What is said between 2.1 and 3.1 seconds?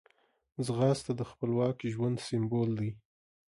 سمبول دی